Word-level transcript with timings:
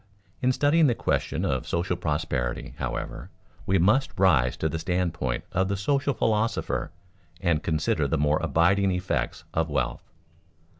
_In 0.41 0.51
studying 0.51 0.87
the 0.87 0.95
question 0.95 1.45
of 1.45 1.67
social 1.67 1.95
prosperity, 1.95 2.73
however, 2.79 3.29
we 3.67 3.77
must 3.77 4.09
rise 4.17 4.57
to 4.57 4.67
the 4.67 4.79
standpoint 4.79 5.43
of 5.51 5.67
the 5.67 5.77
social 5.77 6.15
philosopher 6.15 6.89
and 7.39 7.61
consider 7.61 8.07
the 8.07 8.17
more 8.17 8.39
abiding 8.41 8.89
effects 8.89 9.43
of 9.53 9.69
wealth. 9.69 10.09